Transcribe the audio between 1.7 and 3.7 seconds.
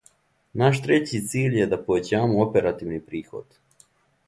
да повећамо оперативни приход.